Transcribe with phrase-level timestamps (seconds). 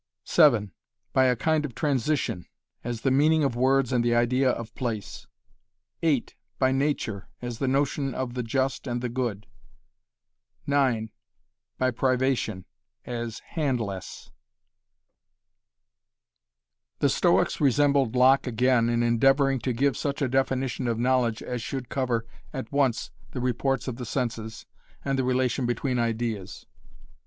[0.23, 0.71] (7)
[1.13, 2.47] by a kind of transition,
[2.83, 5.27] as the meaning of words and the idea of place.
[6.01, 9.45] (8)by nature, as the notion of the just and the good
[10.67, 11.09] (9)by
[11.95, 12.65] privation,
[13.05, 14.31] as handless
[16.97, 21.61] The Stoics resembled Locke again in endeavoring to give such a definition of knowledge as
[21.61, 24.65] should cover at once the reports of the senses
[25.05, 26.65] and the relation between ideas.